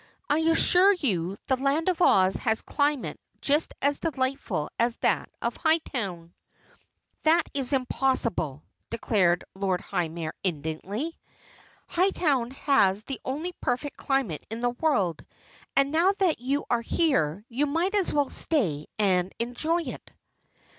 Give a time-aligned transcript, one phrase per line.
[0.27, 5.29] I assure you the Land of Oz has a climate just as delightful as that
[5.43, 6.33] of Hightown."
[7.21, 11.19] "That is impossible!" declared the Lord High Mayor indignantly.
[11.87, 15.23] "Hightown has the only perfect climate in the world,
[15.75, 20.11] and now that you are here, you might as well stay and enjoy it."